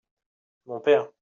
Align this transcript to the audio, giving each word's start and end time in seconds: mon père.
mon 0.65 0.79
père. 0.79 1.11